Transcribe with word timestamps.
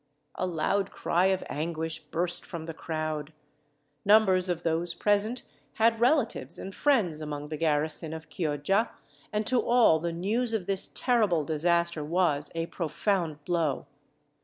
A 0.33 0.47
loud 0.47 0.89
cry 0.89 1.27
of 1.27 1.43
anguish 1.47 1.99
burst 1.99 2.43
from 2.43 2.65
the 2.65 2.73
crowd. 2.73 3.33
Numbers 4.03 4.49
of 4.49 4.63
those 4.63 4.95
present 4.95 5.43
had 5.73 5.99
relatives 5.99 6.57
and 6.57 6.73
friends 6.73 7.21
among 7.21 7.49
the 7.49 7.55
garrison 7.57 8.11
of 8.11 8.27
Chioggia; 8.27 8.89
and 9.31 9.45
to 9.45 9.61
all, 9.61 9.99
the 9.99 10.11
news 10.11 10.53
of 10.53 10.65
this 10.65 10.89
terrible 10.95 11.43
disaster 11.43 12.03
was 12.03 12.49
a 12.55 12.65
profound 12.65 13.45
blow. 13.45 13.85